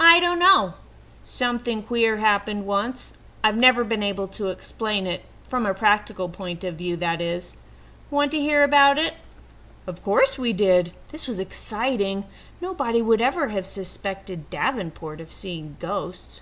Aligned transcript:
"I 0.00 0.18
don't 0.18 0.38
know. 0.38 0.72
Something 1.22 1.82
queer 1.82 2.16
happened 2.16 2.64
once. 2.64 3.12
I've 3.44 3.58
never 3.58 3.84
been 3.84 4.02
able 4.02 4.28
to 4.28 4.48
explain 4.48 5.06
it 5.06 5.26
from 5.46 5.66
a 5.66 5.74
practical 5.74 6.30
point 6.30 6.64
of 6.64 6.76
view, 6.76 6.96
that 6.96 7.20
is. 7.20 7.54
Want 8.10 8.30
to 8.30 8.38
hear 8.40 8.62
about 8.64 8.96
it?" 8.96 9.12
Of 9.86 10.02
course 10.02 10.38
we 10.38 10.54
did. 10.54 10.94
This 11.10 11.28
was 11.28 11.38
exciting. 11.38 12.24
Nobody 12.62 13.02
would 13.02 13.20
ever 13.20 13.48
have 13.48 13.66
suspected 13.66 14.48
Davenport 14.48 15.20
of 15.20 15.30
seeing 15.30 15.76
ghosts. 15.78 16.40